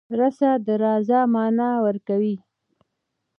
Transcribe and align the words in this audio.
رڅه 0.19 0.51
.د 0.65 0.67
راځه 0.83 1.19
معنی 1.33 1.71
ورکوی 1.85 2.35